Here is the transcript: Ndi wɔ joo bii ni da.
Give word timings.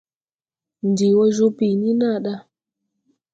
Ndi 0.89 1.07
wɔ 1.17 1.25
joo 1.35 1.49
bii 1.57 1.75
ni 1.81 1.89
da. 2.25 2.33